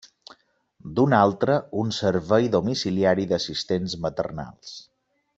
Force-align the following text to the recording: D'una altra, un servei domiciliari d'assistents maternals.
D'una 0.99 1.17
altra, 1.25 1.57
un 1.83 1.91
servei 1.97 2.49
domiciliari 2.55 3.27
d'assistents 3.33 3.95
maternals. 4.07 4.73